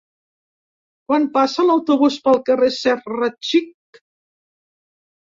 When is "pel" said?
2.25-2.41